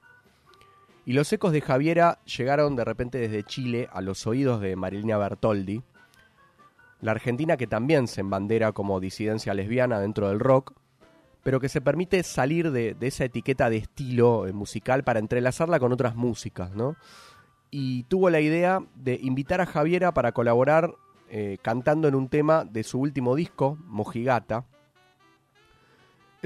[1.04, 5.18] Y los ecos de Javiera llegaron de repente desde Chile a los oídos de Marilina
[5.18, 5.82] Bertoldi,
[7.00, 10.72] la argentina que también se embandera como disidencia lesbiana dentro del rock,
[11.42, 15.78] pero que se permite salir de, de esa etiqueta de estilo eh, musical para entrelazarla
[15.78, 16.96] con otras músicas, ¿no?
[17.70, 20.94] Y tuvo la idea de invitar a Javiera para colaborar
[21.28, 24.64] eh, cantando en un tema de su último disco, Mojigata.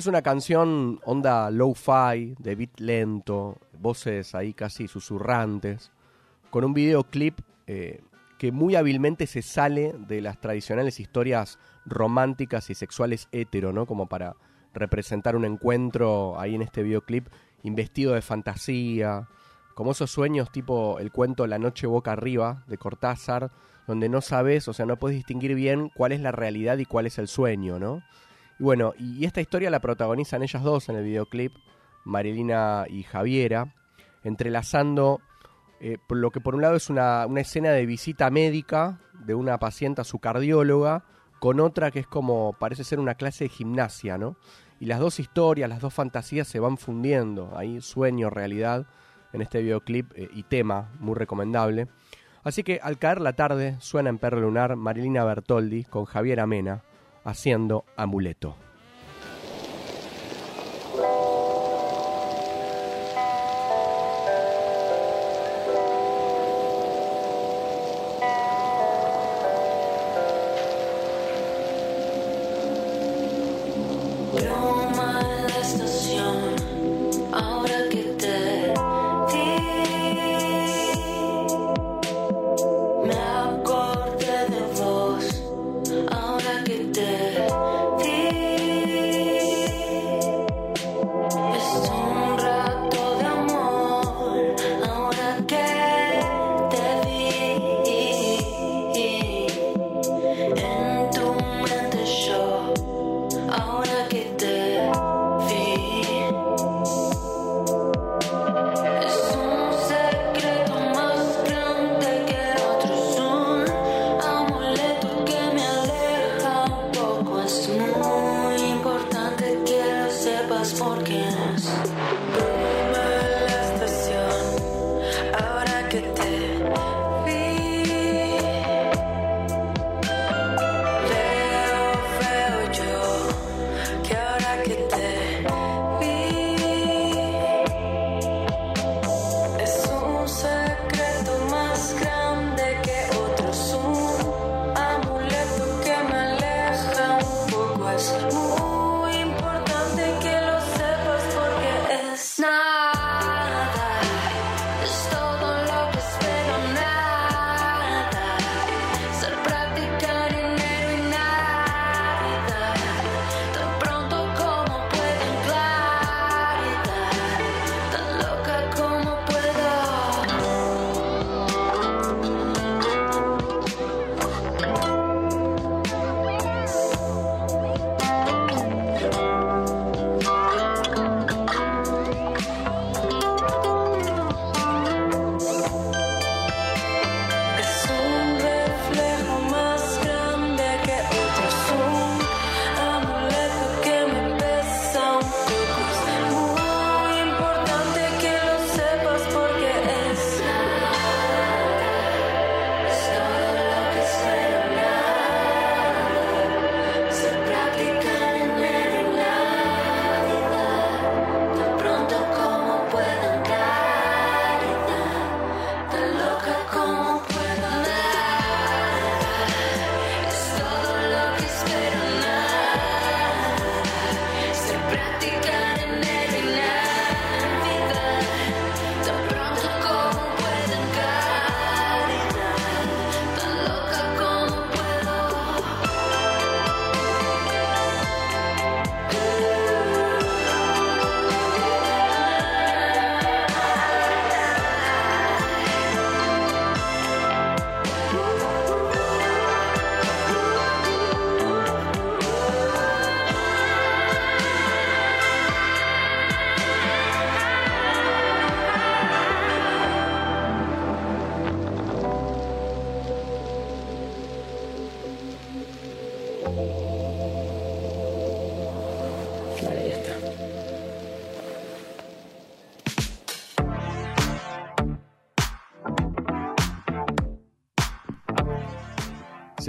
[0.00, 5.92] Es una canción onda low-fi, de beat lento, voces ahí casi susurrantes,
[6.48, 8.00] con un videoclip eh,
[8.38, 13.84] que muy hábilmente se sale de las tradicionales historias románticas y sexuales hetero, ¿no?
[13.84, 14.36] Como para
[14.72, 17.26] representar un encuentro ahí en este videoclip
[17.62, 19.28] investido de fantasía,
[19.74, 23.50] como esos sueños tipo el cuento La noche boca arriba de Cortázar,
[23.86, 27.04] donde no sabes, o sea, no puedes distinguir bien cuál es la realidad y cuál
[27.04, 28.02] es el sueño, ¿no?
[28.60, 31.56] Y bueno, y esta historia la protagonizan ellas dos en el videoclip,
[32.04, 33.74] Marilina y Javiera,
[34.22, 35.22] entrelazando
[35.80, 39.58] eh, lo que por un lado es una, una escena de visita médica de una
[39.58, 41.04] paciente a su cardióloga,
[41.38, 44.36] con otra que es como, parece ser una clase de gimnasia, ¿no?
[44.78, 48.86] Y las dos historias, las dos fantasías se van fundiendo, ahí sueño, realidad,
[49.32, 51.88] en este videoclip eh, y tema, muy recomendable.
[52.44, 56.82] Así que al caer la tarde suena en Perro Lunar Marilina Bertoldi con Javier Amena
[57.24, 58.56] haciendo amuleto.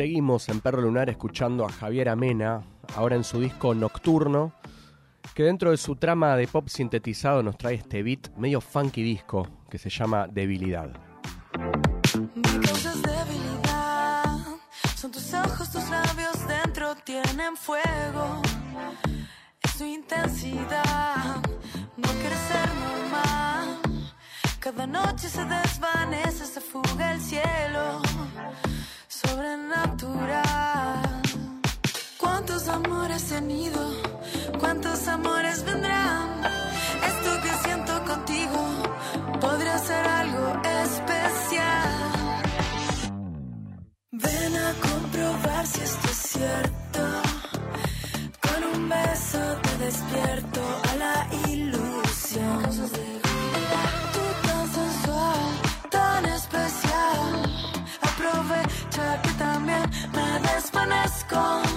[0.01, 2.63] Seguimos en Perro Lunar escuchando a Javier Amena,
[2.95, 4.51] ahora en su disco Nocturno,
[5.35, 9.47] que dentro de su trama de pop sintetizado nos trae este beat medio funky disco
[9.69, 10.89] que se llama Debilidad.
[12.33, 14.39] Me causas debilidad.
[14.95, 18.41] Son tus ojos, tus labios dentro tienen fuego.
[19.61, 21.43] Es tu intensidad.
[21.95, 23.81] No quieres ser normal.
[24.59, 28.01] Cada noche se desvanece, se fuga el cielo.
[29.31, 31.21] Sobrenatural.
[32.17, 33.79] ¿Cuántos amores he tenido?
[34.59, 36.43] ¿Cuántos amores vendrán?
[37.11, 38.59] Esto que siento contigo
[39.39, 42.41] podría ser algo especial.
[44.11, 47.01] Ven a comprobar si esto es cierto.
[48.45, 50.60] Con un beso te despierto
[61.11, 61.70] Moscow.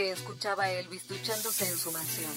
[0.00, 2.32] Que escuchaba Elvis duchándose en su mansión.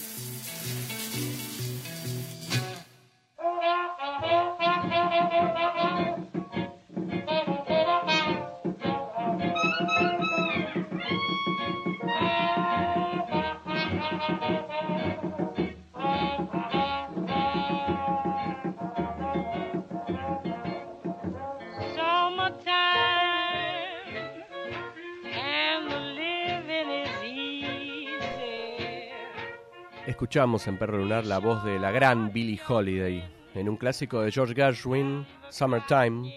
[30.14, 33.24] Escuchamos en Perro Lunar la voz de la gran Billie Holiday
[33.56, 36.32] en un clásico de George Gershwin, Summertime.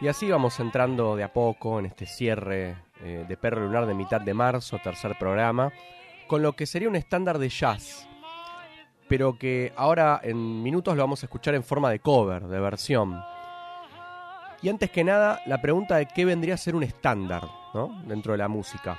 [0.00, 3.94] Y así vamos entrando de a poco en este cierre eh, de Perro Lunar de
[3.94, 5.72] mitad de marzo, tercer programa,
[6.26, 8.08] con lo que sería un estándar de jazz,
[9.08, 13.22] pero que ahora en minutos lo vamos a escuchar en forma de cover, de versión.
[14.60, 18.02] Y antes que nada, la pregunta de qué vendría a ser un estándar ¿no?
[18.06, 18.98] dentro de la música.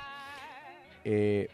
[1.04, 1.48] Eh,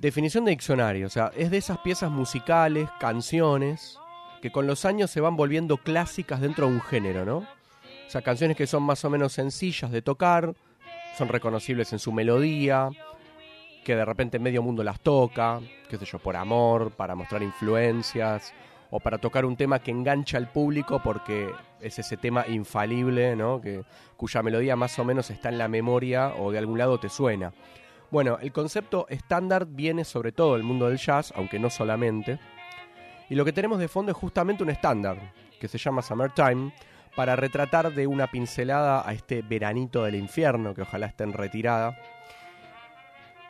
[0.00, 3.98] definición de diccionario, o sea, es de esas piezas musicales, canciones,
[4.42, 7.38] que con los años se van volviendo clásicas dentro de un género, ¿no?
[7.38, 10.54] O sea, canciones que son más o menos sencillas de tocar,
[11.16, 12.90] son reconocibles en su melodía,
[13.84, 18.52] que de repente medio mundo las toca, qué sé yo, por amor, para mostrar influencias,
[18.90, 23.60] o para tocar un tema que engancha al público porque es ese tema infalible, ¿no?
[23.60, 23.82] Que,
[24.16, 27.52] cuya melodía más o menos está en la memoria o de algún lado te suena.
[28.10, 32.38] Bueno, el concepto estándar viene sobre todo del mundo del jazz, aunque no solamente.
[33.28, 36.72] Y lo que tenemos de fondo es justamente un estándar, que se llama Summertime,
[37.16, 41.96] para retratar de una pincelada a este veranito del infierno, que ojalá esté en retirada.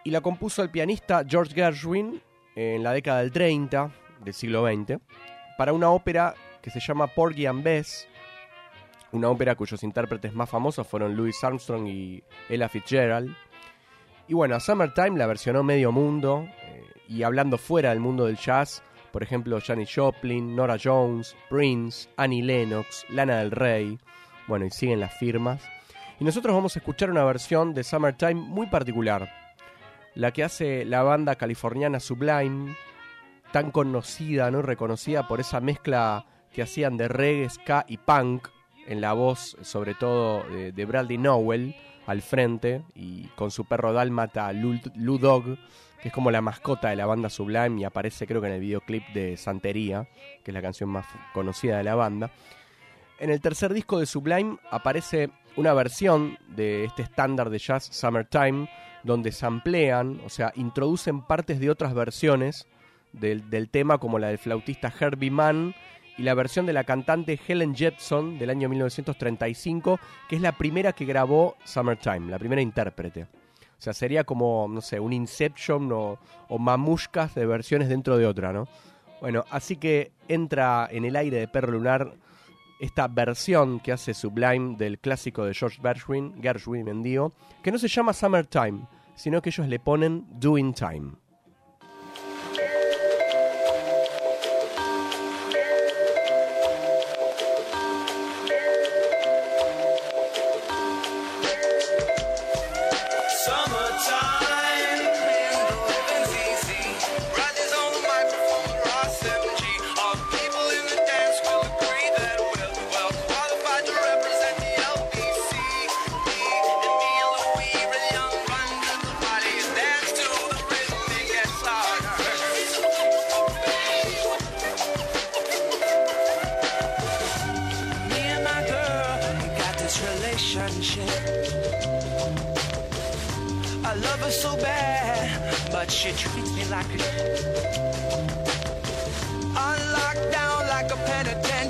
[0.04, 2.20] y la compuso el pianista George Gershwin
[2.54, 3.90] en la década del 30
[4.22, 5.00] del siglo XX
[5.56, 8.08] para una ópera que se llama Porgy and Bess,
[9.12, 13.34] una ópera cuyos intérpretes más famosos fueron Louis Armstrong y Ella Fitzgerald.
[14.26, 18.38] Y bueno, a Summertime la versionó medio mundo, eh, y hablando fuera del mundo del
[18.38, 23.98] jazz, por ejemplo, Janis Joplin, Nora Jones, Prince, Annie Lennox, Lana del Rey,
[24.48, 25.62] bueno, y siguen las firmas.
[26.18, 29.30] Y nosotros vamos a escuchar una versión de Summertime muy particular,
[30.14, 32.74] la que hace la banda californiana Sublime,
[33.52, 34.62] tan conocida, ¿no?
[34.62, 38.48] reconocida por esa mezcla que hacían de reggae, ska y punk,
[38.86, 41.74] en la voz sobre todo de, de Bradley Nowell
[42.06, 45.56] al frente y con su perro dálmata Lou, Dog,
[46.02, 48.60] que es como la mascota de la banda Sublime y aparece creo que en el
[48.60, 50.08] videoclip de Santería,
[50.42, 52.30] que es la canción más conocida de la banda.
[53.18, 58.68] En el tercer disco de Sublime aparece una versión de este estándar de jazz Summertime,
[59.02, 62.66] donde samplean, o sea, introducen partes de otras versiones
[63.12, 65.74] del tema, como la del flautista Herbie Mann
[66.16, 69.98] y la versión de la cantante Helen Jetson del año 1935,
[70.28, 73.24] que es la primera que grabó Summertime, la primera intérprete.
[73.24, 78.26] O sea, sería como, no sé, un Inception o, o mamushkas de versiones dentro de
[78.26, 78.68] otra, ¿no?
[79.20, 82.14] Bueno, así que entra en el aire de Perro Lunar
[82.80, 87.88] esta versión que hace Sublime del clásico de George Gershwin, Gershwin, mendigo, que no se
[87.88, 91.12] llama Summertime, sino que ellos le ponen Doing Time.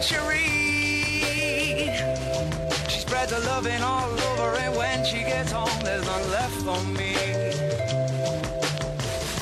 [0.05, 1.91] Penitentiary.
[2.89, 6.83] She spreads her loving all over, and when she gets home, there's none left for
[6.93, 7.15] me.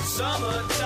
[0.05, 0.82] Summertime,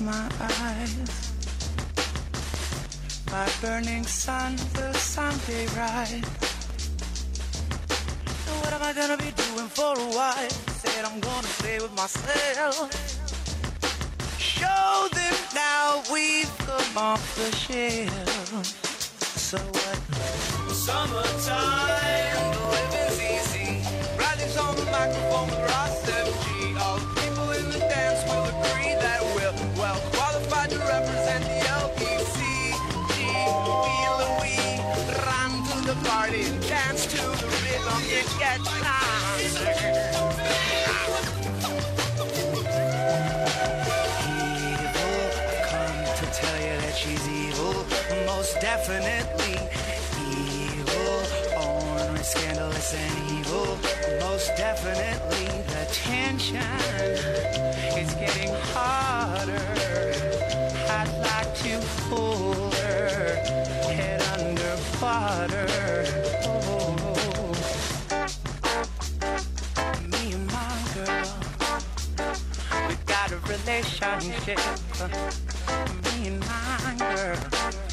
[0.00, 1.32] my eyes.
[3.30, 6.12] My burning sun will someday rise.
[6.12, 6.24] And
[8.62, 10.50] What am I gonna be doing for a while?
[10.80, 12.90] Said I'm gonna play with myself.
[14.38, 18.64] Show them now we've come off the shelf.
[19.38, 19.98] So what?
[20.74, 23.70] Summertime, the living's easy.
[24.18, 25.70] Riley's on the microphone with
[48.76, 49.56] definitely
[50.20, 51.22] evil.
[51.56, 53.78] Ornery, scandalous, and evil,
[54.20, 55.46] most definitely.
[55.72, 56.60] The tension
[57.96, 59.64] is getting harder.
[60.90, 63.34] I'd like to hold her
[63.96, 65.66] head under water.
[70.12, 71.28] Me and my girl.
[72.88, 74.60] We got a relationship.
[76.04, 77.85] Me and my girl.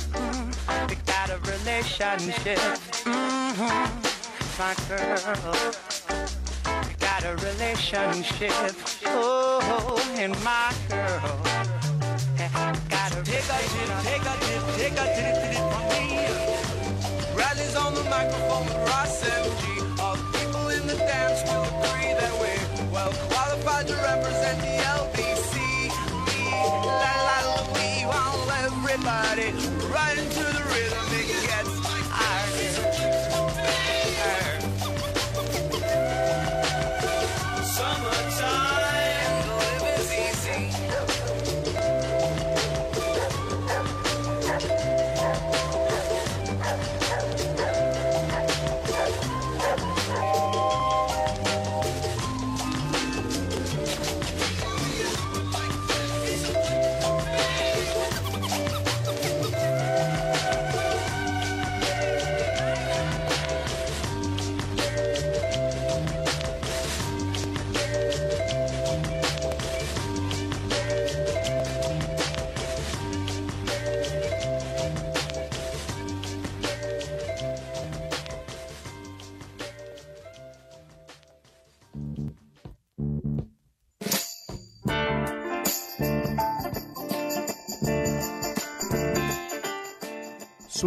[1.46, 2.60] We relationship.
[3.06, 3.86] hmm
[4.60, 5.56] My girl.
[7.00, 8.52] Got a relationship.
[9.06, 11.42] Oh, and my girl.
[12.90, 16.04] Got a Take a dip, take a dip, take a dip, dip from me.
[17.36, 20.00] Riley's on the microphone with Ross MG.
[20.00, 24.76] All the people in the dance will agree that we're well qualified to represent the
[25.00, 25.56] LBC.
[26.28, 26.52] Me,
[26.86, 29.83] la la Louis, while everybody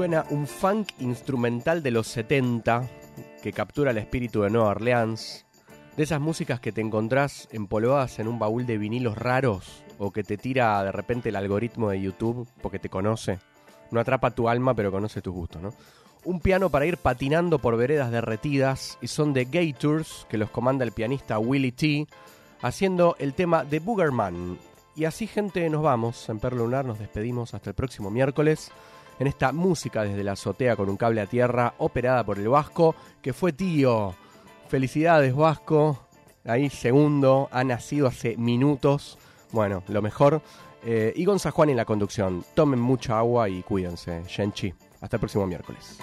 [0.06, 2.88] un funk instrumental de los 70
[3.42, 5.44] que captura el espíritu de Nueva Orleans.
[5.96, 10.22] De esas músicas que te encontrás empolvadas en un baúl de vinilos raros o que
[10.22, 13.40] te tira de repente el algoritmo de YouTube porque te conoce.
[13.90, 15.74] No atrapa tu alma, pero conoce tus gustos, ¿no?
[16.22, 20.84] Un piano para ir patinando por veredas derretidas y son de Gators, que los comanda
[20.84, 22.06] el pianista Willie T,
[22.62, 24.56] haciendo el tema de Boogerman.
[24.94, 26.28] Y así, gente, nos vamos.
[26.28, 28.70] En Perlo Lunar nos despedimos hasta el próximo miércoles
[29.18, 32.94] en esta música desde la azotea con un cable a tierra operada por el Vasco,
[33.22, 34.14] que fue tío.
[34.68, 36.06] Felicidades, Vasco.
[36.44, 39.18] Ahí, segundo, ha nacido hace minutos.
[39.52, 40.42] Bueno, lo mejor.
[40.84, 42.44] Eh, y Gonza Juan en la conducción.
[42.54, 44.22] Tomen mucha agua y cuídense.
[44.28, 44.72] Shenchi.
[45.00, 45.98] Hasta el próximo miércoles.